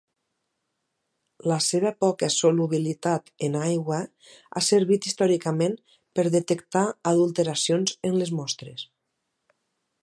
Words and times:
La 1.51 1.57
seva 1.65 1.91
poca 2.05 2.29
solubilitat 2.35 3.29
en 3.49 3.59
aigua 3.65 4.01
ha 4.61 4.65
servit 4.69 5.09
històricament 5.11 5.77
per 6.21 6.27
detectar 6.39 6.85
adulteracions 7.15 7.99
en 8.11 8.17
les 8.23 8.33
mostres. 8.41 8.89